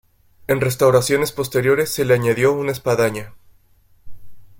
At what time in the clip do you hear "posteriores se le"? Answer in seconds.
1.31-2.15